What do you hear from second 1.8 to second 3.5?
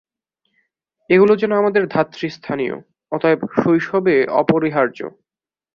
ধাত্রীস্থানীয়, অতএব